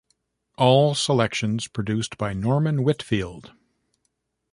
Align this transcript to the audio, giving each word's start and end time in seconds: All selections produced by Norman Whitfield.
All 0.57 0.95
selections 0.95 1.67
produced 1.67 2.17
by 2.17 2.33
Norman 2.33 2.83
Whitfield. 2.83 3.51